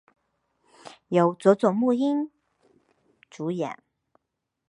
[1.09, 2.31] 由佐佐木英明
[3.29, 3.77] 主演。